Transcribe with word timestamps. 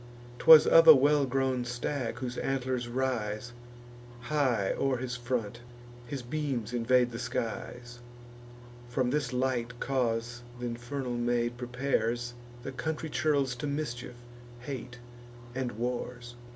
'Twas 0.39 0.65
of 0.65 0.87
a 0.87 0.95
well 0.95 1.27
grown 1.27 1.63
stag, 1.63 2.17
whose 2.17 2.39
antlers 2.39 2.87
rise 2.87 3.53
High 4.21 4.73
o'er 4.75 4.97
his 4.97 5.15
front; 5.15 5.61
his 6.07 6.23
beams 6.23 6.73
invade 6.73 7.11
the 7.11 7.19
skies. 7.19 7.99
From 8.89 9.11
this 9.11 9.31
light 9.31 9.79
cause 9.79 10.41
th' 10.59 10.63
infernal 10.63 11.17
maid 11.17 11.55
prepares 11.55 12.33
The 12.63 12.71
country 12.71 13.09
churls 13.11 13.53
to 13.57 13.67
mischief, 13.67 14.15
hate, 14.61 14.97
and 15.53 15.73
wars. 15.73 16.33